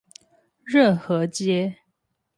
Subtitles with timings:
[0.63, 1.77] 熱河街